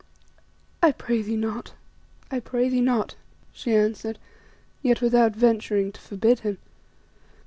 "I 0.81 0.93
pray 0.93 1.21
thee 1.21 1.35
not, 1.37 1.75
I 2.31 2.39
pray 2.39 2.69
thee 2.69 2.81
not," 2.81 3.13
she 3.53 3.75
answered, 3.75 4.17
yet 4.81 4.99
without 4.99 5.33
venturing 5.35 5.91
to 5.91 6.01
forbid 6.01 6.39
him. 6.39 6.57